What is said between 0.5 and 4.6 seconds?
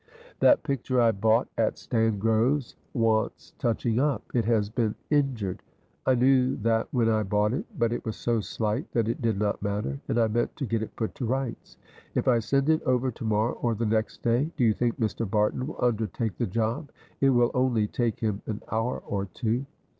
picture I bought at Stangrove's wants touching up; it